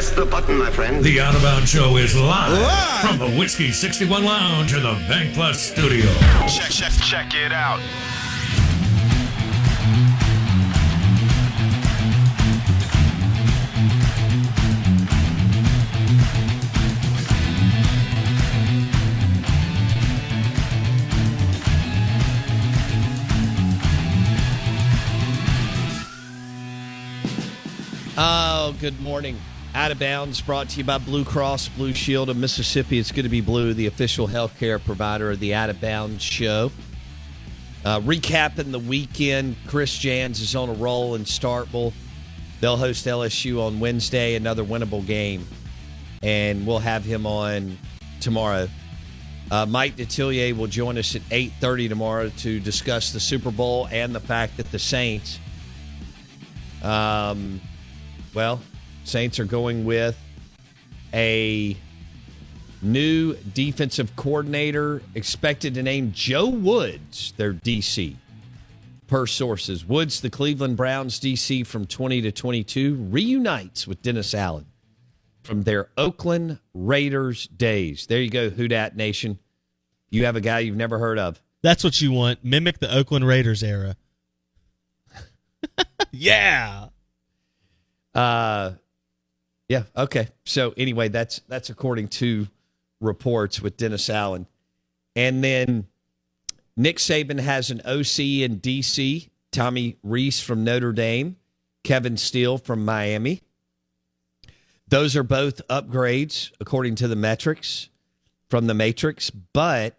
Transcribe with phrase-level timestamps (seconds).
[0.00, 1.04] Press the button, my friend.
[1.04, 5.34] The Out of Bounds Show is live, from the Whiskey 61 Lounge in the Bank
[5.34, 6.10] Plus studio.
[6.48, 7.78] Check, check, check it out.
[28.16, 29.38] Oh, good morning.
[29.72, 32.98] Out of bounds brought to you by Blue Cross Blue Shield of Mississippi.
[32.98, 36.72] It's going to be Blue, the official healthcare provider of the Out of Bounds show.
[37.84, 41.92] Uh, recapping the weekend, Chris Jans is on a roll in Starkville.
[42.60, 45.46] They'll host LSU on Wednesday, another winnable game,
[46.20, 47.78] and we'll have him on
[48.20, 48.68] tomorrow.
[49.52, 54.14] Uh, Mike Detillier will join us at 8.30 tomorrow to discuss the Super Bowl and
[54.14, 55.38] the fact that the Saints
[56.82, 57.60] um,
[58.34, 58.60] well,
[59.10, 60.16] Saints are going with
[61.12, 61.76] a
[62.80, 68.14] new defensive coordinator expected to name Joe Woods their DC.
[69.08, 74.66] Per sources, Woods, the Cleveland Browns DC from 20 to 22, reunites with Dennis Allen
[75.42, 78.06] from their Oakland Raiders days.
[78.06, 79.40] There you go, Who Nation.
[80.10, 81.42] You have a guy you've never heard of.
[81.62, 82.44] That's what you want.
[82.44, 83.96] Mimic the Oakland Raiders era.
[86.12, 86.86] yeah.
[88.14, 88.72] Uh,
[89.70, 89.84] yeah.
[89.96, 90.26] Okay.
[90.44, 92.48] So anyway, that's that's according to
[93.00, 94.48] reports with Dennis Allen,
[95.14, 95.86] and then
[96.76, 99.30] Nick Saban has an OC in DC.
[99.52, 101.36] Tommy Rees from Notre Dame,
[101.84, 103.42] Kevin Steele from Miami.
[104.88, 107.90] Those are both upgrades according to the metrics
[108.48, 109.96] from the Matrix, but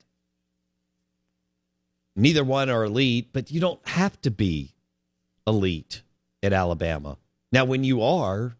[2.13, 3.30] neither one are elite.
[3.31, 4.73] But you don't have to be
[5.47, 6.02] elite
[6.44, 7.17] at Alabama.
[7.53, 8.58] Now, when you are,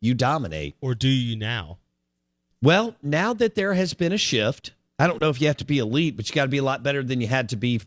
[0.00, 0.76] you dominate.
[0.80, 1.78] Or do you now?
[2.62, 5.64] Well, now that there has been a shift, I don't know if you have to
[5.64, 7.80] be elite, but you got to be a lot better than you had to be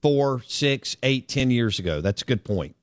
[0.00, 2.00] four, six, eight, ten years ago.
[2.00, 2.76] That's a good point.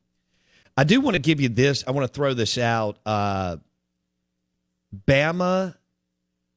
[0.76, 1.84] I do want to give you this.
[1.88, 2.98] I want to throw this out.
[3.06, 3.58] Uh,
[5.08, 5.76] Bama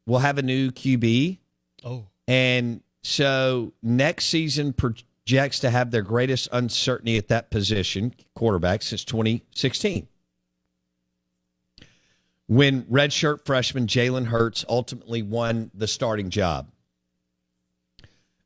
[0.06, 1.38] will have a new QB.
[1.84, 2.06] Oh.
[2.28, 9.04] And so next season projects to have their greatest uncertainty at that position, quarterback, since
[9.04, 10.08] 2016
[12.52, 16.68] when redshirt freshman Jalen Hurts ultimately won the starting job.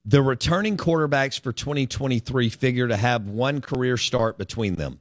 [0.05, 5.01] The returning quarterbacks for 2023 figure to have one career start between them.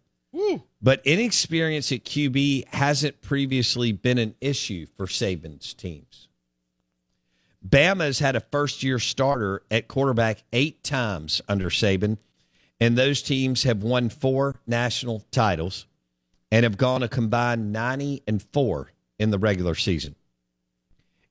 [0.81, 6.27] But inexperience at QB hasn't previously been an issue for Saban's teams.
[7.67, 12.17] Bama's had a first year starter at quarterback eight times under Saban,
[12.79, 15.85] and those teams have won four national titles
[16.51, 20.15] and have gone a combined 90 and 4 in the regular season.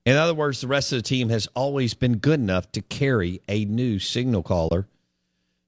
[0.05, 3.41] In other words, the rest of the team has always been good enough to carry
[3.47, 4.87] a new signal caller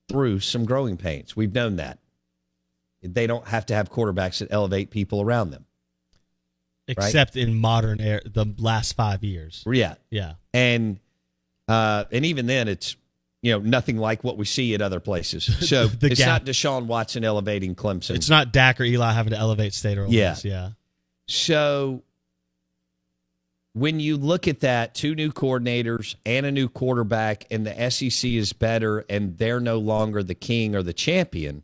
[0.08, 1.36] through some growing pains.
[1.36, 2.00] We've known that.
[3.02, 5.66] They don't have to have quarterbacks that elevate people around them.
[6.88, 7.48] Except right?
[7.48, 9.64] in modern era, the last five years.
[9.66, 9.96] Yeah.
[10.10, 10.34] Yeah.
[10.54, 11.00] And
[11.68, 12.96] uh, and even then it's
[13.42, 15.46] you know, nothing like what we see at other places.
[15.68, 16.28] So it's gap.
[16.28, 18.16] not Deshaun Watson elevating Clemson.
[18.16, 20.30] It's not Dak or Eli having to elevate State or Ole yeah.
[20.30, 20.46] Miss.
[20.46, 20.70] Yeah.
[21.28, 22.04] So
[23.78, 28.32] when you look at that, two new coordinators and a new quarterback, and the SEC
[28.32, 31.62] is better, and they're no longer the king or the champion,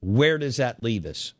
[0.00, 1.34] where does that leave us?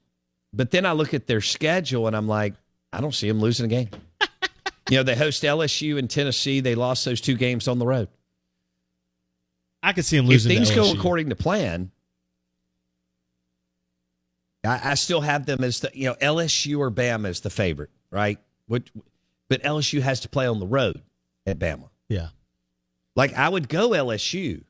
[0.52, 2.52] But then I look at their schedule and I'm like,
[2.92, 3.88] I don't see them losing a game.
[4.90, 6.60] you know, they host LSU and Tennessee.
[6.60, 8.08] They lost those two games on the road.
[9.82, 10.52] I could see them losing.
[10.52, 11.90] If things go according to plan,
[14.62, 17.90] I, I, still have them as the you know LSU or Bama as the favorite
[18.10, 18.38] right?
[18.66, 18.82] What,
[19.48, 21.02] but LSU has to play on the road
[21.46, 21.88] at Bama.
[22.08, 22.28] Yeah.
[23.14, 24.64] Like I would go LSU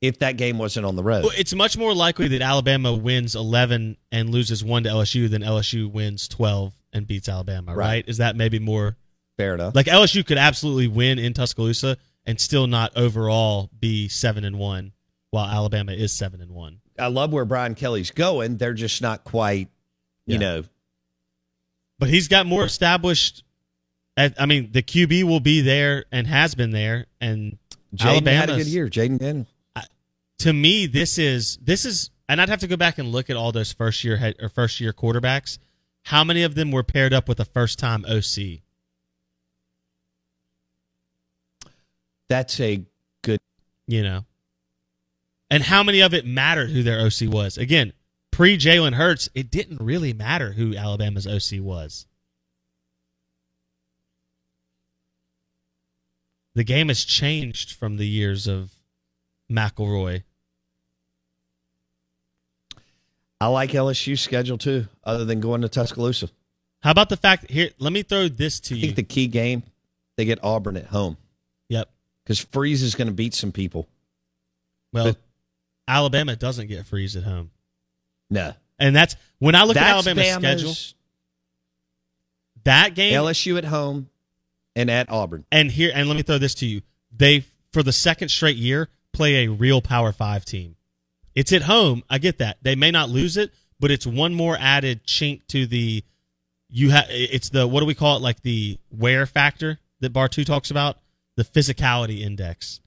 [0.00, 1.24] if that game wasn't on the road.
[1.24, 5.42] Well, it's much more likely that Alabama wins 11 and loses 1 to LSU than
[5.42, 7.86] LSU wins 12 and beats Alabama, right?
[7.86, 8.04] right?
[8.06, 8.96] Is that maybe more
[9.38, 9.74] fair enough?
[9.74, 14.92] Like LSU could absolutely win in Tuscaloosa and still not overall be 7 and 1
[15.30, 16.80] while Alabama is 7 and 1.
[16.98, 18.58] I love where Brian Kelly's going.
[18.58, 19.68] They're just not quite,
[20.26, 20.38] you yeah.
[20.38, 20.64] know,
[21.98, 23.44] but he's got more established.
[24.16, 27.58] I mean, the QB will be there and has been there, and
[27.96, 28.88] Jayden had a good year.
[28.88, 29.48] Jayden Daniels.
[30.38, 33.36] To me, this is this is, and I'd have to go back and look at
[33.36, 35.58] all those first year head, or first year quarterbacks.
[36.02, 38.60] How many of them were paired up with a first time OC?
[42.28, 42.82] That's a
[43.22, 43.40] good,
[43.86, 44.24] you know.
[45.50, 47.56] And how many of it mattered who their OC was?
[47.56, 47.92] Again,
[48.34, 52.06] pre Jalen Hurts, it didn't really matter who Alabama's OC was.
[56.54, 58.72] The game has changed from the years of
[59.50, 60.24] McElroy.
[63.40, 66.28] I like LSU's schedule too, other than going to Tuscaloosa.
[66.80, 67.70] How about the fact here?
[67.78, 68.80] Let me throw this to you.
[68.80, 69.62] I think the key game,
[70.16, 71.16] they get Auburn at home
[71.68, 71.88] yep.
[72.24, 73.86] because Freeze is going to beat some people.
[74.92, 75.18] Well, But-
[75.86, 77.50] Alabama doesn't get freeze at home,
[78.30, 80.74] No, and that's when I look at Alabama's Bama's schedule.
[82.64, 84.08] That game LSU at home
[84.74, 85.44] and at Auburn.
[85.52, 86.82] and here and let me throw this to you.
[87.14, 90.76] They for the second straight year play a real Power Five team.
[91.34, 92.02] It's at home.
[92.08, 95.66] I get that they may not lose it, but it's one more added chink to
[95.66, 96.04] the.
[96.70, 98.22] You have it's the what do we call it?
[98.22, 100.98] Like the wear factor that Bartu talks about,
[101.36, 102.80] the physicality index.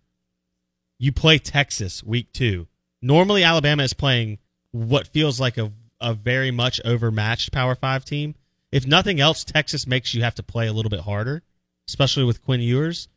[0.97, 2.67] You play Texas week two.
[3.01, 4.39] Normally, Alabama is playing
[4.77, 8.35] what feels like a a very much overmatched Power Five team.
[8.71, 11.43] If nothing else, Texas makes you have to play a little bit harder,
[11.87, 13.07] especially with Quinn Ewers.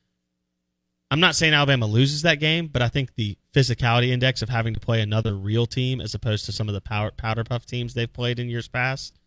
[1.11, 4.75] I'm not saying Alabama loses that game, but I think the physicality index of having
[4.75, 7.95] to play another real team as opposed to some of the power, powder puff teams
[7.95, 9.19] they've played in years past,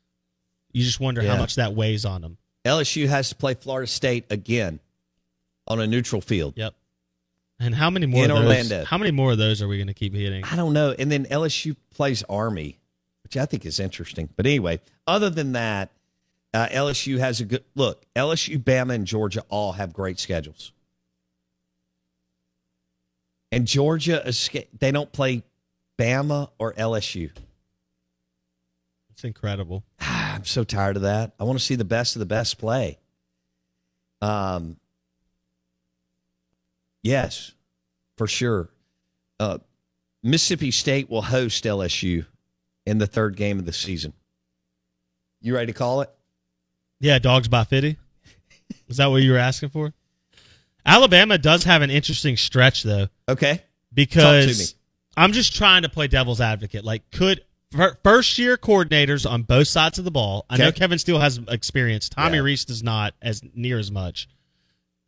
[0.71, 2.37] you just wonder how much that weighs on them.
[2.63, 4.79] LSU has to play Florida State again
[5.67, 6.53] on a neutral field.
[6.55, 6.73] Yep.
[7.63, 8.85] And how many more In of those, Orlando.
[8.85, 10.43] How many more of those are we going to keep hitting?
[10.43, 10.93] I don't know.
[10.97, 12.79] And then LSU plays Army,
[13.23, 14.29] which I think is interesting.
[14.35, 15.91] But anyway, other than that,
[16.53, 18.05] uh, LSU has a good look.
[18.15, 20.71] LSU, Bama, and Georgia all have great schedules.
[23.51, 24.23] And Georgia,
[24.77, 25.43] they don't play
[25.97, 27.31] Bama or LSU.
[29.11, 29.83] It's incredible.
[29.99, 31.33] I'm so tired of that.
[31.39, 32.99] I want to see the best of the best play.
[34.21, 34.77] Um,
[37.03, 37.51] yes,
[38.17, 38.69] for sure.
[39.39, 39.59] Uh,
[40.23, 42.25] Mississippi State will host LSU
[42.85, 44.13] in the third game of the season.
[45.41, 46.09] You ready to call it?
[46.99, 47.97] Yeah, dogs by 50.
[48.87, 49.93] Is that what you were asking for?
[50.85, 53.07] Alabama does have an interesting stretch, though.
[53.27, 53.61] Okay.
[53.93, 54.75] because
[55.15, 56.83] I'm just trying to play devil's advocate.
[56.85, 57.41] Like, could
[58.03, 60.45] first year coordinators on both sides of the ball?
[60.49, 62.07] I know Kevin Steele has experience.
[62.09, 62.43] Tommy Yeah.
[62.43, 64.27] Rees does not as near as much.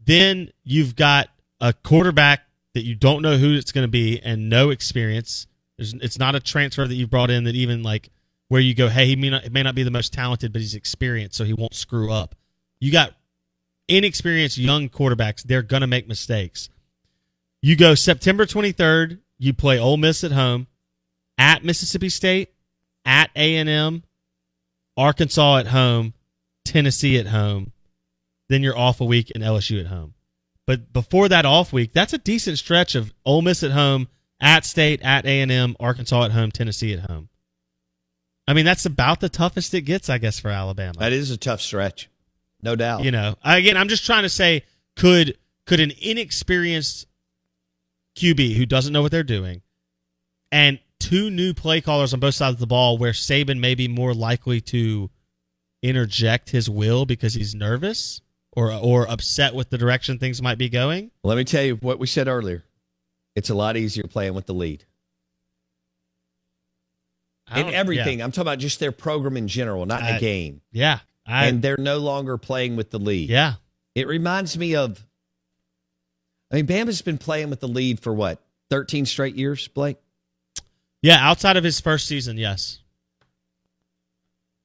[0.03, 2.41] Then you've got a quarterback
[2.73, 5.47] that you don't know who it's going to be and no experience.
[5.77, 8.09] There's, it's not a transfer that you brought in that even like
[8.47, 10.75] where you go, hey, he may not, may not be the most talented, but he's
[10.75, 12.35] experienced, so he won't screw up.
[12.79, 13.13] You got
[13.87, 16.69] inexperienced young quarterbacks; they're going to make mistakes.
[17.61, 19.19] You go September 23rd.
[19.37, 20.67] You play Ole Miss at home,
[21.37, 22.53] at Mississippi State,
[23.05, 24.03] at A and M,
[24.95, 26.13] Arkansas at home,
[26.63, 27.71] Tennessee at home.
[28.47, 30.14] Then you're off a week and LSU at home.
[30.67, 34.07] But before that off week, that's a decent stretch of Ole Miss at home,
[34.39, 37.29] at State, at A and M, Arkansas at home, Tennessee at home.
[38.47, 40.93] I mean, that's about the toughest it gets, I guess, for Alabama.
[40.99, 42.09] That is a tough stretch,
[42.61, 43.03] no doubt.
[43.03, 44.63] You know, again, I'm just trying to say,
[44.95, 47.07] could could an inexperienced
[48.15, 49.61] QB who doesn't know what they're doing,
[50.51, 53.87] and two new play callers on both sides of the ball, where Saban may be
[53.87, 55.09] more likely to
[55.81, 58.21] interject his will because he's nervous
[58.55, 61.11] or or upset with the direction things might be going.
[61.23, 62.63] Let me tell you what we said earlier.
[63.35, 64.85] It's a lot easier playing with the lead.
[67.55, 68.19] In everything.
[68.19, 70.61] yeah, I'm talking about just their program in general, not in I- a game.
[70.71, 73.29] yeah, I, and they're no longer playing with the lead.
[73.29, 73.55] yeah,
[73.93, 75.05] It reminds me of.
[76.51, 79.97] I mean, Bama's been playing with the lead for what, 13 straight years, Blake?
[81.01, 81.17] yeah.
[81.19, 82.79] Outside of his first season, yes,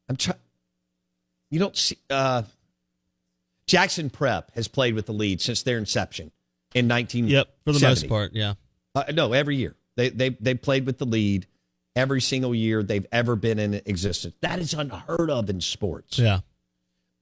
[0.08, 0.38] I'm trying.
[1.50, 1.98] You don't see.
[2.08, 2.42] Uh,
[3.70, 6.32] Jackson Prep has played with the lead since their inception
[6.74, 7.28] in 19.
[7.28, 8.54] yep, for the most part, yeah.
[8.96, 11.46] Uh, no, every year they they they played with the lead
[11.94, 14.34] every single year they've ever been in existence.
[14.40, 16.18] That is unheard of in sports.
[16.18, 16.40] Yeah.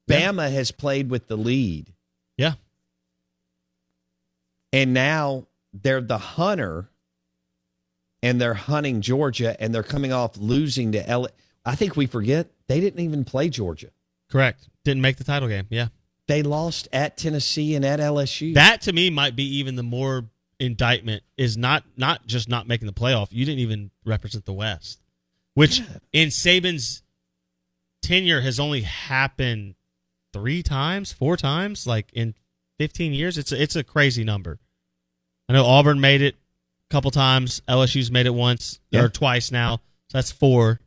[0.08, 1.92] Bama has played with the lead,
[2.38, 2.54] Yeah.
[4.72, 6.88] and now they're the hunter,
[8.22, 11.28] and they're hunting Georgia, and they're coming off losing to L.
[11.66, 13.88] I think we forget they didn't even play Georgia.
[14.30, 14.66] Correct.
[14.84, 15.66] Didn't make the title game.
[15.68, 15.88] Yeah.
[16.28, 18.54] They lost at Tennessee and at LSU.
[18.54, 20.26] That to me might be even the more
[20.60, 23.28] indictment is not not just not making the playoff.
[23.30, 25.00] You didn't even represent the West,
[25.54, 25.82] which
[26.12, 27.02] in Saban's
[28.02, 29.74] tenure has only happened
[30.32, 32.34] three times, four times, like in
[32.78, 33.38] 15 years.
[33.38, 34.58] It's a, it's a crazy number.
[35.48, 37.62] I know Auburn made it a couple times.
[37.68, 39.02] LSU's made it once Yeah.
[39.04, 39.76] or twice now.
[40.10, 40.80] So that's four.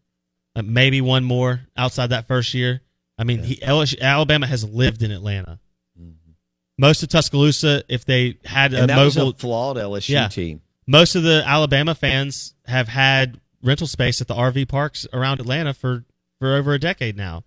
[0.56, 2.82] Uh, maybe one more outside that first year.
[3.22, 5.60] I mean, he, LSU, Alabama has lived in Atlanta.
[6.00, 6.32] Mm-hmm.
[6.80, 10.28] Most of Tuscaloosa, if they had a and that was mobile, a flawed LSU Yeah.
[10.28, 10.62] team.
[10.88, 15.76] most of the Alabama fans have had rental space at the RV parks around Atlanta
[15.76, 16.04] for
[16.40, 17.44] for over a decade now.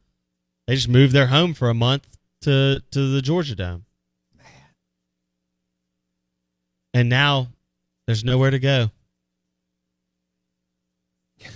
[0.68, 2.06] They just moved their home for a month
[2.42, 3.84] to to the Georgia Dome,
[6.94, 7.48] and now
[8.06, 8.90] there's nowhere to go.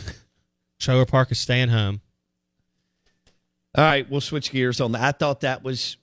[0.80, 2.00] Trailer Park is staying home.
[3.78, 5.02] All right, we'll switch gears on that.
[5.02, 5.98] I thought that was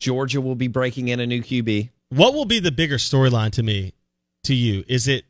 [0.00, 1.90] Georgia will be breaking in a new QB.
[2.08, 3.92] What will be the bigger storyline to me,
[4.44, 4.84] to you?
[4.88, 5.26] Is it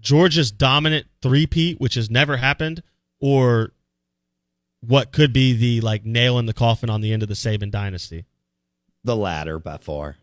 [0.00, 2.82] Georgia's dominant three-peat, which has never happened,
[3.20, 3.70] or
[4.80, 7.70] what could be the like nail in the coffin on the end of the Saban
[7.70, 8.24] dynasty?
[9.04, 10.16] The latter, by far.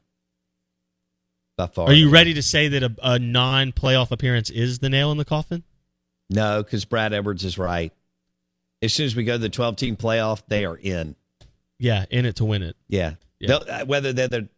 [1.57, 1.87] By far.
[1.87, 5.23] Are you ready to say that a, a non-playoff appearance is the nail in the
[5.23, 5.63] coffin?
[6.29, 7.93] No, because Brad Edwards is right.
[8.81, 11.15] As soon as we go to the 12 team playoff, they are in.
[11.79, 12.75] Yeah, in it to win it.
[12.87, 13.15] Yeah.
[13.39, 13.55] Yeah.
[13.55, 14.49] Uh, Whether they're the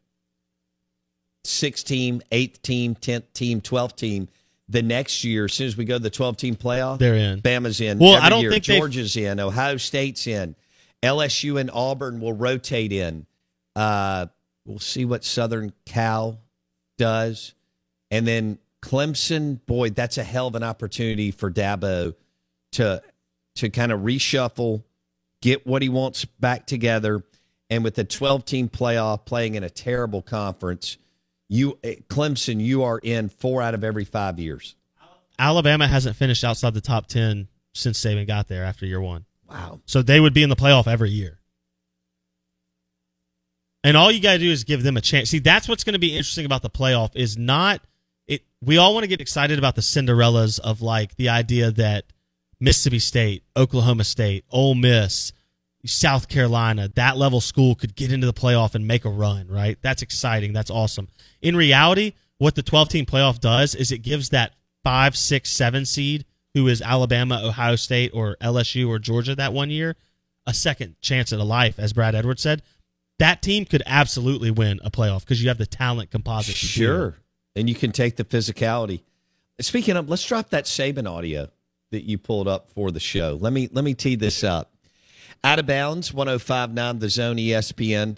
[1.44, 4.28] sixth team, eighth team, 10th team, 12th team,
[4.70, 7.42] the next year, as soon as we go to the 12 team playoff, They're in.
[7.42, 8.00] Bama's in.
[8.00, 8.52] Well, I don't year.
[8.52, 9.40] think they've- Georgia's in.
[9.40, 10.56] Ohio State's in.
[11.02, 13.26] LSU and Auburn will rotate in.
[13.76, 14.28] Uh,
[14.66, 16.40] we'll see what Southern Cal
[16.98, 17.54] does.
[18.10, 22.16] And then Clemson, boy, that's a hell of an opportunity for Dabo
[22.74, 23.02] to
[23.56, 24.84] to kind of reshuffle,
[25.42, 27.24] get what he wants back together.
[27.70, 30.98] And with the 12 team playoff playing in a terrible conference,
[31.50, 34.76] you eh, Clemson, you are in four out of every five years.
[35.38, 39.26] Alabama hasn't finished outside the top 10 since Saban got there after year one.
[39.50, 39.82] Wow.
[39.86, 41.40] So they would be in the playoff every year.
[43.84, 45.30] And all you got to do is give them a chance.
[45.30, 47.82] See, that's what's going to be interesting about the playoff is not
[48.28, 52.06] it we all want to get excited about the Cinderellas of like the idea that
[52.64, 55.34] Mississippi State, Oklahoma State, Ole Miss,
[55.86, 59.78] South Carolina, that level school could get into the playoff and make a run, right?
[59.82, 60.54] That's exciting.
[60.54, 61.10] That's awesome.
[61.42, 65.86] In reality, what the 12 team playoff does is it gives that five, six, seven
[65.86, 69.98] seed who is Alabama, Ohio State, or LSU or Georgia that one year
[70.46, 72.62] a second chance at a life, as Brad Edwards said.
[73.20, 76.56] That team could absolutely win a playoff because you have the talent composite.
[76.56, 77.18] Sure.
[77.56, 79.02] And you can take the physicality.
[79.60, 81.50] Speaking of, let's drop that Saban audio
[81.94, 83.38] that you pulled up for the show.
[83.40, 84.74] Let me let me tee this up.
[85.44, 88.18] Out of bounds, 1059 the zone ESPN.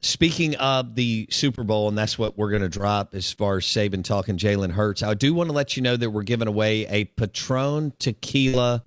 [0.00, 3.64] Speaking of the Super Bowl, and that's what we're going to drop as far as
[3.64, 5.02] Saban talking Jalen Hurts.
[5.02, 8.84] I do want to let you know that we're giving away a Patron Tequila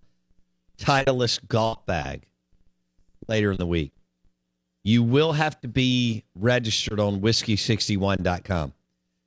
[0.78, 2.28] Titleist golf bag
[3.28, 3.92] later in the week.
[4.84, 8.74] You will have to be registered on whiskey61.com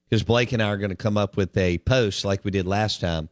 [0.08, 2.66] because Blake and I are going to come up with a post like we did
[2.66, 3.28] last time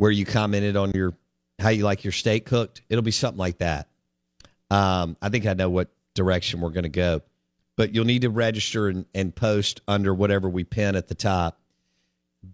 [0.00, 1.12] where you commented on your
[1.58, 2.80] how you like your steak cooked.
[2.88, 3.86] It'll be something like that.
[4.70, 7.20] Um, I think I know what direction we're going to go,
[7.76, 11.60] but you'll need to register and, and post under whatever we pin at the top.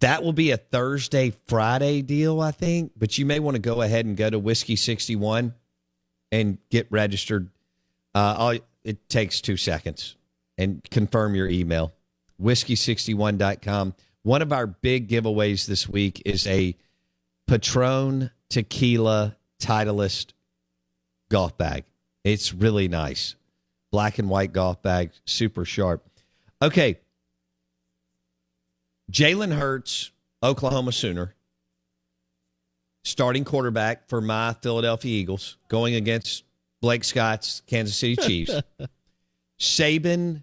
[0.01, 3.81] That will be a Thursday, Friday deal, I think, but you may want to go
[3.81, 5.55] ahead and go to Whiskey 61
[6.33, 7.49] and get registered.
[8.13, 10.17] Uh, all, it takes two seconds
[10.59, 11.93] and confirm your email.
[12.43, 13.95] Whiskey61.com.
[14.25, 16.75] One of our big giveaways this week is a
[17.47, 20.33] Patron Tequila Titleist
[21.31, 21.85] golf bag.
[22.25, 23.37] It's really nice.
[23.93, 26.05] Black and white golf bag, super sharp.
[26.61, 26.99] Okay.
[29.11, 30.11] Jalen Hurts,
[30.43, 31.35] Oklahoma Sooner,
[33.05, 36.43] starting quarterback for my Philadelphia Eagles, going against
[36.83, 38.61] Blake Scott's Kansas City Chiefs.
[39.61, 40.43] Saban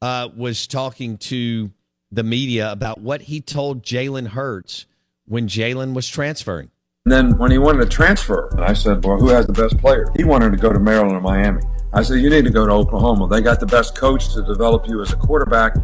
[0.00, 1.70] uh, was talking to
[2.10, 4.86] the media about what he told Jalen Hurts
[5.26, 6.70] when Jalen was transferring.
[7.04, 9.76] And then when he wanted to transfer, and I said, Well, who has the best
[9.78, 10.06] player?
[10.16, 11.62] He wanted to go to Maryland or Miami.
[11.92, 13.26] I said, You need to go to Oklahoma.
[13.28, 15.74] They got the best coach to develop you as a quarterback,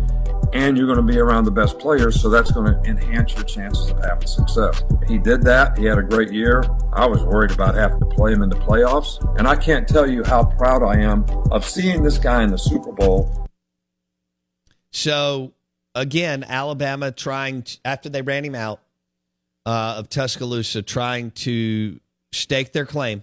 [0.52, 3.42] and you're going to be around the best players, so that's going to enhance your
[3.44, 4.84] chances of having success.
[5.08, 5.76] He did that.
[5.76, 6.64] He had a great year.
[6.92, 10.08] I was worried about having to play him in the playoffs, and I can't tell
[10.08, 13.48] you how proud I am of seeing this guy in the Super Bowl
[14.92, 15.52] So
[15.94, 18.80] again, Alabama trying to, after they ran him out
[19.68, 22.00] uh, of Tuscaloosa, trying to
[22.32, 23.22] stake their claim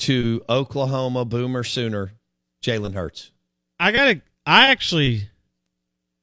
[0.00, 2.12] to Oklahoma Boomer Sooner,
[2.62, 3.30] Jalen Hurts.
[3.80, 4.20] I gotta.
[4.44, 5.30] I actually,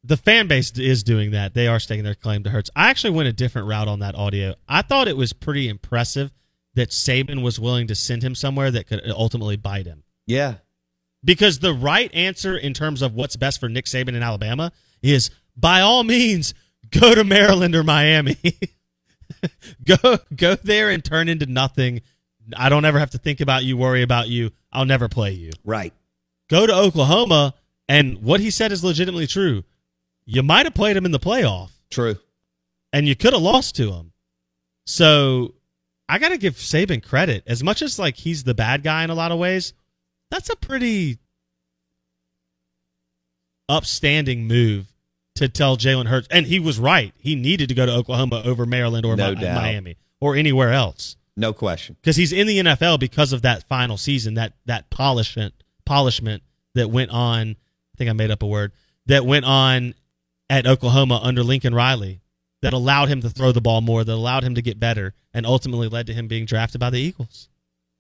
[0.04, 1.56] the fan base is doing that.
[1.56, 2.70] They are staking their claim to Hurts.
[2.76, 4.54] I actually went a different route on that audio.
[4.68, 6.32] I thought it was pretty impressive
[6.76, 10.04] that Saban was willing to send him somewhere that could ultimately bite him.
[10.28, 10.56] Yeah,
[11.24, 15.32] Because the right answer in terms of what's best for Nick Saban in Alabama is
[15.58, 16.54] by all means
[16.92, 18.38] go to Maryland or Miami.
[19.86, 22.02] go go there and turn into nothing.
[22.58, 24.52] I don't ever have to think about you, worry about you.
[24.72, 25.52] I'll never play you.
[25.64, 25.94] right.
[26.50, 27.54] Go to Oklahoma
[27.88, 29.64] and what he said is legitimately true.
[30.26, 31.70] You might have played him in the playoff.
[31.92, 32.18] True.
[32.92, 34.14] and you could have lost to him.
[34.86, 35.54] So
[36.08, 37.44] I got to give Saban credit.
[37.46, 39.74] As much as like he's the bad guy in a lot of ways,
[40.32, 41.20] that's a pretty
[43.68, 44.88] upstanding move
[45.40, 46.28] to tell Jalen Hurts.
[46.32, 47.14] And he was right.
[47.18, 51.16] He needed to go to Oklahoma over Maryland or No Mi- Miami or anywhere else
[51.36, 51.96] No question.
[52.02, 55.54] because he's in the NFL because of that final season, that that polishment
[55.86, 56.44] polishment
[56.76, 57.52] that went on.
[57.52, 58.72] I think I made up a word
[59.08, 59.94] that went on
[60.50, 62.22] at Oklahoma under Lincoln Riley
[62.62, 65.46] that allowed him to throw the ball more, that allowed him to get better, and
[65.46, 67.48] ultimately led to him being drafted by the Eagles.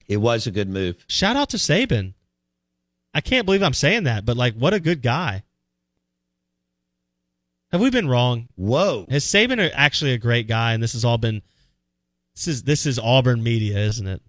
[0.07, 0.97] It was a good move.
[1.07, 2.13] Shout out to Saban.
[3.13, 5.43] I can't believe I'm saying that, but like, what a good guy.
[7.71, 8.47] Have we been wrong?
[8.55, 9.05] Whoa.
[9.09, 10.73] Has Saban actually a great guy?
[10.73, 11.41] And this has all been
[12.35, 14.21] this is this is Auburn media, isn't it?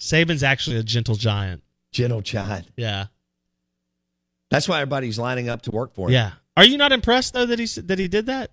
[0.00, 1.62] Saban's actually a gentle giant.
[1.92, 2.68] Gentle giant.
[2.76, 3.06] Yeah,
[4.50, 6.12] That's why everybody's lining up to work for him.
[6.14, 6.32] yeah.
[6.56, 8.50] Are you not impressed though that he that he did that?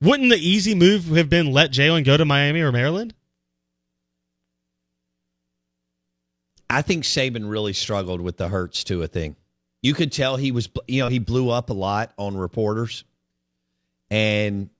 [0.00, 3.14] Wouldn't the easy move have been let Jalen go to Miami or Maryland?
[6.68, 9.36] I think Saban really struggled with the Hurts Tua thing.
[9.84, 13.04] You could tell he was, you know, he blew up a lot on reporters,
[14.10, 14.70] and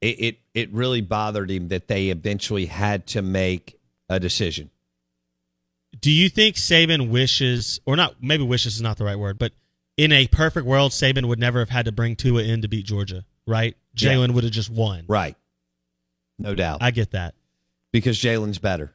[0.00, 3.78] it it, it really bothered him that they eventually had to make
[4.08, 4.70] a decision.
[6.00, 8.22] Do you think Saban wishes, or not?
[8.22, 9.52] Maybe wishes is not the right word, but
[9.98, 12.86] in a perfect world, Saban would never have had to bring Tua in to beat
[12.86, 13.76] Georgia, right?
[13.94, 14.12] Yeah.
[14.12, 15.04] Jalen would have just won.
[15.08, 15.36] Right.
[16.38, 16.78] No doubt.
[16.80, 17.34] I get that.
[17.92, 18.94] because Jalen's better.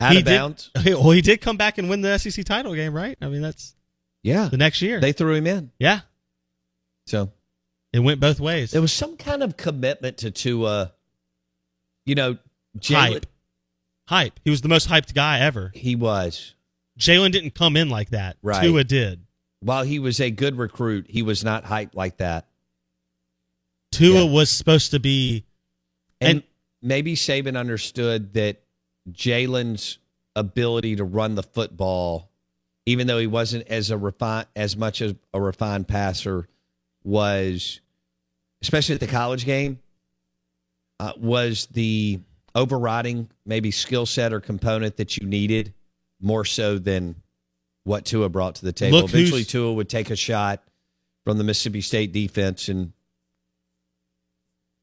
[0.00, 0.70] Out he of did, bounds.
[0.84, 3.18] Well, he did come back and win the SEC title game, right?
[3.20, 3.74] I mean, that's
[4.22, 4.48] Yeah.
[4.48, 5.00] the next year.
[5.00, 5.72] They threw him in.
[5.78, 6.00] yeah,
[7.06, 7.32] So
[7.92, 8.70] it went both ways.
[8.70, 10.92] there was some kind of commitment to Tua.
[12.06, 12.38] You know,
[12.78, 12.94] Jalen.
[13.12, 13.26] Hype.
[14.06, 14.40] Hype.
[14.44, 15.70] He was the most hyped guy ever.
[15.74, 16.54] He was.
[16.98, 18.36] Jalen didn't come in like that.
[18.42, 18.62] Right.
[18.62, 19.24] Tua did.
[19.60, 22.46] While he was a good recruit, he was not hyped like that.
[23.92, 24.30] Tua Yeah.
[24.30, 25.44] was supposed to be.
[26.20, 26.42] And, And-
[26.82, 28.62] maybe Saban understood that
[29.12, 29.98] Jalen's
[30.36, 32.30] ability to run the football,
[32.86, 36.48] even though he wasn't as a refine as much as a refined passer,
[37.04, 37.80] was
[38.62, 39.78] especially at the college game,
[41.00, 42.20] uh, was the
[42.54, 45.72] overriding maybe skill set or component that you needed
[46.20, 47.14] more so than
[47.84, 48.98] what Tua brought to the table.
[48.98, 50.62] Look Eventually, Tua would take a shot
[51.24, 52.92] from the Mississippi State defense, and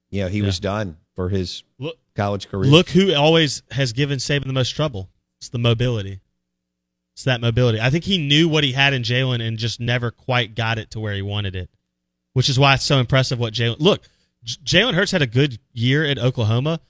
[0.09, 0.45] you know he Yeah.
[0.45, 2.69] was done for his Look, college career.
[2.69, 5.09] look who always has given Saban the most trouble.
[5.39, 6.21] It's the mobility.
[7.13, 7.79] It's that mobility.
[7.79, 10.91] I think he knew what he had in Jalen and just never quite got it
[10.91, 11.69] to where he wanted it,
[12.33, 13.77] which is why it's so impressive what Jalen.
[13.79, 14.01] Look,
[14.45, 16.81] Jalen Hurts had a good year at Oklahoma.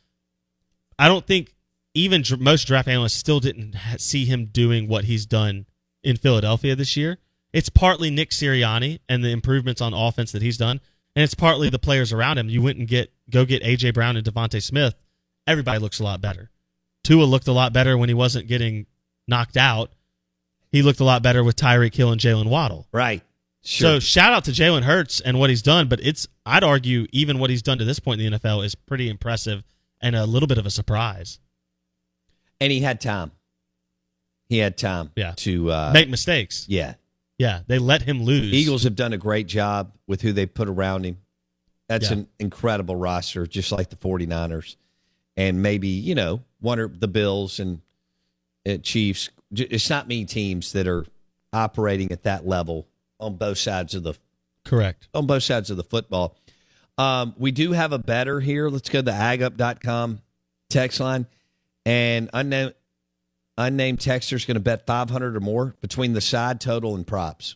[0.98, 1.54] I don't think
[1.94, 5.66] even most draft analysts still didn't see him doing what he's done
[6.04, 7.18] in Philadelphia this year.
[7.54, 10.82] It's partly Nick Sirianni and the improvements on offense that he's done,
[11.16, 12.50] and it's partly the players around him.
[12.50, 14.96] You went and get go get AJ Brown and DeVonta Smith.
[15.48, 16.50] Everybody looks a lot better.
[17.04, 18.86] Tua looked a lot better when he wasn't getting
[19.28, 19.92] knocked out.
[20.72, 22.88] He looked a lot better with Tyreek Hill and Jaylen Waddle.
[22.92, 23.22] right?
[23.64, 23.94] Sure.
[23.96, 27.40] So shout out to Jalen Hurts and what he's done, but it's I'd argue even
[27.40, 29.64] what he's done to this point in the NFL is pretty impressive
[30.02, 31.40] and a little bit of a surprise.
[32.62, 33.32] and he had time.
[34.50, 35.10] He had time.
[35.16, 35.34] Yeah.
[35.38, 36.66] To uh, Make mistakes.
[36.70, 36.94] yeah.
[37.40, 38.54] Yeah, they let him lose.
[38.54, 41.18] Eagles have done a great job with who they put around him.
[41.90, 42.18] That's Yeah.
[42.18, 44.76] an incredible roster, just like the 49ers.
[45.38, 47.82] And maybe, you know, one of the Bills and
[48.68, 49.30] uh, Chiefs.
[49.52, 51.06] It's not many teams that are
[51.54, 52.88] operating at that level
[53.20, 54.14] on both sides of the
[54.66, 55.08] correct.
[55.14, 56.36] on both sides of the football.
[56.98, 58.70] Um, we do have a better here.
[58.70, 60.22] Let's go to the agup.com
[60.70, 61.28] text line.
[61.86, 62.74] And unnamed,
[63.58, 67.56] unnamed texter's going to bet 500 or more between the side total and props.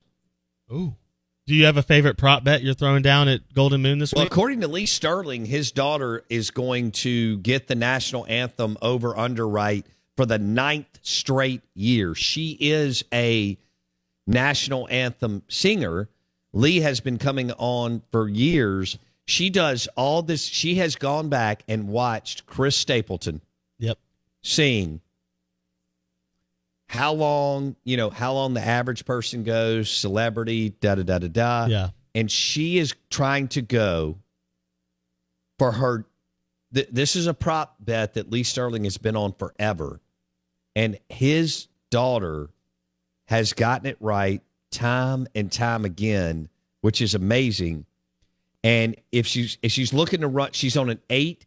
[0.71, 0.95] Ooh.
[1.49, 4.23] Do you have a favorite prop bet you're throwing down at Golden Moon this Well,
[4.23, 4.31] week?
[4.31, 9.87] according to Lee Sterling, his daughter is going to get the national anthem over underwrite
[10.15, 12.13] for the ninth straight year.
[12.13, 13.57] She is a
[14.27, 16.07] national anthem singer.
[16.53, 18.99] Lee has been coming on for years.
[19.25, 20.43] She does all this.
[20.45, 23.41] She has gone back and watched Chris Stapleton
[23.79, 23.97] Yep.
[24.43, 25.01] sing
[26.89, 31.27] how long, you know, how long the average person goes, celebrity, da da da da
[31.27, 31.89] da Yeah.
[32.15, 34.17] and she is trying to go
[35.59, 36.05] for her.
[36.73, 40.01] Th- this is a prop bet that Lee Sterling has been on forever,
[40.75, 42.49] and his daughter
[43.27, 46.49] has gotten it right time and time again,
[46.81, 47.85] which is amazing.
[48.63, 51.45] And if she's if she's looking to run, she's on an eight.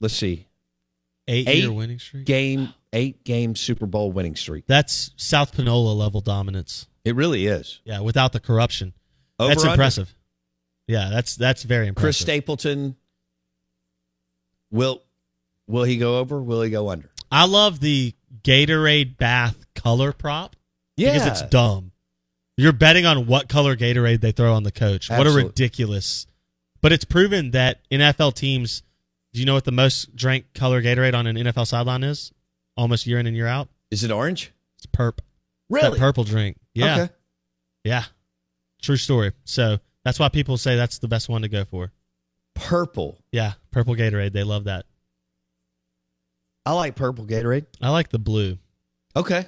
[0.00, 0.47] Let's see,
[1.28, 2.24] Eight, Eight year winning streak.
[2.24, 4.66] game eight game Super Bowl winning streak.
[4.66, 6.86] That's South Panola level dominance.
[7.04, 7.80] It really is.
[7.84, 8.94] Yeah, without the corruption.
[9.38, 9.72] Over that's under?
[9.74, 10.14] impressive.
[10.86, 12.02] Yeah, that's that's very impressive.
[12.06, 12.96] Chris Stapleton.
[14.70, 15.02] Will
[15.66, 16.40] will he go over?
[16.42, 17.10] Will he go under?
[17.30, 20.56] I love the Gatorade bath color prop
[20.96, 21.12] Yeah.
[21.12, 21.92] because it's dumb.
[22.56, 25.10] You're betting on what color Gatorade they throw on the coach.
[25.10, 26.26] What a ridiculous.
[26.80, 28.82] But it's proven that NFL teams.
[29.38, 32.32] Do you know what the most drank color Gatorade on an NFL sideline is?
[32.76, 33.68] Almost year in and year out.
[33.88, 34.52] Is it orange?
[34.78, 35.20] It's perp.
[35.70, 35.90] Really?
[35.90, 36.56] That purple drink.
[36.74, 36.94] Yeah.
[37.02, 37.12] Okay.
[37.84, 38.02] Yeah.
[38.82, 39.30] True story.
[39.44, 41.92] So that's why people say that's the best one to go for.
[42.54, 43.16] Purple.
[43.30, 43.52] Yeah.
[43.70, 44.32] Purple Gatorade.
[44.32, 44.86] They love that.
[46.66, 47.66] I like purple Gatorade.
[47.80, 48.58] I like the blue.
[49.14, 49.46] Okay.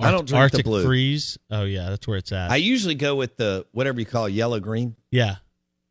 [0.00, 0.84] I don't drink Arctic the blue.
[0.84, 1.38] Freeze.
[1.48, 2.50] Oh yeah, that's where it's at.
[2.50, 4.96] I usually go with the whatever you call yellow green.
[5.12, 5.36] yeah.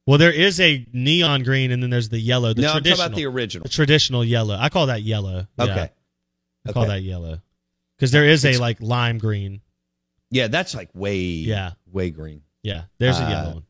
[0.08, 2.54] Well, there is a neon green, and then there's the yellow.
[2.54, 3.64] The no, I'm talking about the original.
[3.64, 4.56] the traditional yellow.
[4.60, 5.48] I call that yellow.
[5.58, 5.90] Yeah, Okay.
[6.68, 7.40] I call that yellow
[7.98, 9.62] because there is a like lime green.
[10.32, 11.72] Yeah, that's like way Yeah.
[11.92, 12.42] way green.
[12.64, 13.64] Yeah, there's a Uh, yellow one.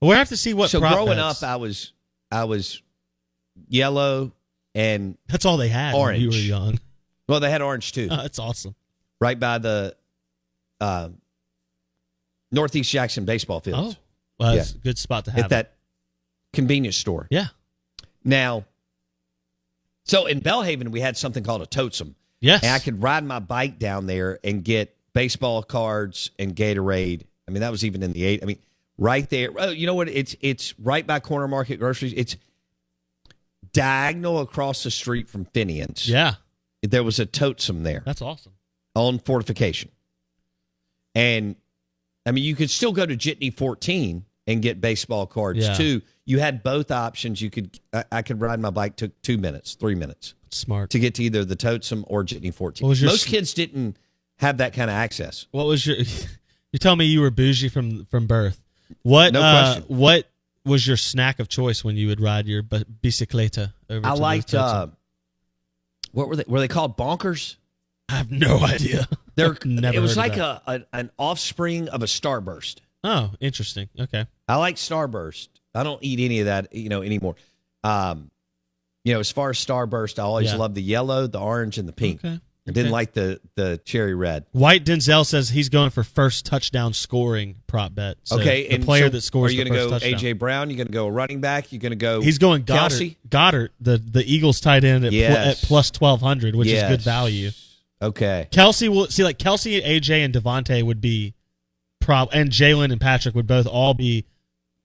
[0.00, 0.70] We'll have to see what.
[0.70, 1.92] so growing bets- up, I was
[2.30, 2.82] I was
[3.68, 4.32] yellow
[4.74, 6.48] and that's all they had when you were orange.
[6.48, 6.80] young.
[7.28, 8.74] well, they had orange too, Oh, that's awesome.
[9.20, 9.96] right by the
[10.80, 11.18] um,
[12.52, 13.96] Northeast Jackson baseball Oh, fields.
[14.38, 14.64] Well, Yeah.
[14.74, 15.76] a good spot to have at that
[16.52, 17.26] convenience store.
[17.30, 17.48] Yeah.
[18.24, 18.64] Now,
[20.04, 22.62] so in Belhaven, we had something called a totem, Yes.
[22.62, 27.22] and I could ride my bike down there and get baseball cards and Gatorade.
[27.48, 28.42] I mean, that was even in the eight.
[28.42, 28.58] I mean,
[28.98, 29.50] right there.
[29.56, 30.08] Oh, you know what?
[30.08, 32.12] It's it's right by Corner Market Groceries.
[32.14, 32.36] It's
[33.72, 36.08] diagonal across the street from Fenian's.
[36.08, 36.34] yeah.
[36.82, 38.52] There was a totem there That's awesome.
[38.94, 39.90] on fortification.
[41.14, 41.56] And
[42.26, 45.74] I mean, you could still go to Jitney 14 and get baseball cards Yeah.
[45.74, 46.02] too.
[46.24, 47.40] You had both options.
[47.40, 50.90] You could, I, I could ride my bike, took two minutes, three minutes Smart.
[50.90, 52.86] to get to either the Totem or Jitney 14.
[52.88, 53.96] Was your Most s- kids didn't
[54.38, 55.46] have that kind of access.
[55.52, 55.96] What was your?
[56.72, 58.60] You tell me you were bougie from from birth.
[59.02, 59.32] What?
[59.32, 59.96] No uh, question.
[59.96, 60.28] What
[60.66, 64.04] was your snack of choice when you would ride your bi- bicicleta over?
[64.06, 64.88] I to liked, uh,
[66.12, 66.44] what were they?
[66.46, 67.56] Were they called bonkers?
[68.08, 69.08] I have no idea.
[69.34, 72.76] They're, Never it was like a, a an offspring of a Starburst.
[73.04, 73.88] Oh, interesting.
[73.98, 74.26] Okay.
[74.48, 75.48] I like Starburst.
[75.74, 77.34] I don't eat any of that, you know, anymore.
[77.84, 78.30] Um,
[79.04, 80.56] you know, as far as Starburst, I always Yeah.
[80.56, 82.24] loved the yellow, the orange, and the pink.
[82.24, 82.40] Okay.
[82.68, 82.92] I didn't Okay.
[82.92, 84.44] like the the cherry red.
[84.50, 88.16] White Denzel says he's going for first touchdown scoring prop bet.
[88.24, 90.18] So okay, the and player so that scores Are you going to go touchdown.
[90.18, 90.70] AJ Brown?
[90.70, 91.70] You're going to go running back?
[91.70, 92.20] You're going to go?
[92.22, 92.90] He's going Goedert.
[92.90, 93.16] Kelce?
[93.28, 97.02] Goedert, the the Eagles tight end at, pl- at plus twelve hundred, which is good
[97.02, 97.50] value.
[98.02, 98.48] Okay.
[98.50, 101.34] Kelce will see like Kelce, and AJ, and DeVonta would be
[102.00, 104.24] prob and Jalen and Patrick would both all be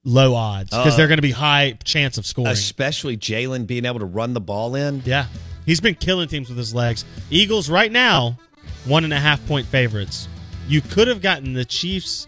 [0.04, 2.50] low odds because Uh, they're going to be high chance of scoring.
[2.50, 5.02] Especially Jalen being able to run the ball in.
[5.04, 5.26] yeah,
[5.66, 7.04] he's been killing teams with his legs.
[7.30, 8.38] Eagles right now
[8.86, 10.26] one and a half point favorites.
[10.66, 12.26] You could have gotten the Chiefs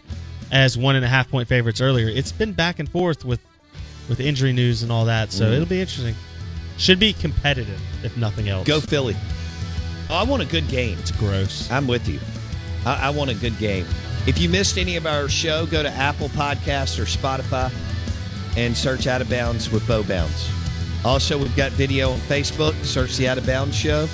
[0.51, 2.07] as one and a half point favorites earlier.
[2.07, 3.39] It's been back and forth with
[4.07, 5.53] with injury news and all that, so Mhm.
[5.53, 6.15] it'll be interesting.
[6.77, 8.67] Should be competitive if nothing else.
[8.67, 9.15] Go Philly.
[10.09, 10.97] Oh, I want a good game.
[10.99, 11.69] It's gross.
[11.71, 12.19] I'm with you.
[12.85, 13.85] I, I want a good game.
[14.27, 17.71] If you missed any of our show, go to Apple Podcasts or Spotify
[18.57, 20.49] and search Out of Bounds with Bo Bounds.
[21.03, 22.73] Also, we've got video on Facebook.
[22.83, 24.07] Search the Out of Bounds Show.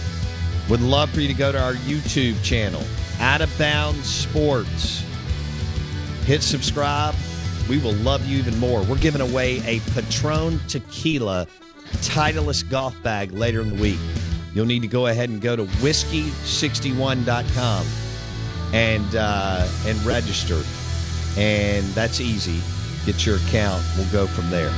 [0.70, 2.84] Would love for you to go to our YouTube channel,
[3.20, 5.04] Out of Bounds Sports.
[6.26, 7.16] Hit subscribe.
[7.70, 8.82] We will love you even more.
[8.84, 11.48] We're giving away a Patron Tequila
[11.98, 14.00] Titleist golf bag later in the week.
[14.54, 17.86] You'll need to go ahead and go to whiskey61.com
[18.74, 20.62] and uh, and register,
[21.38, 22.62] and that's easy.
[23.06, 23.82] Get your account.
[23.98, 24.74] We'll go from there.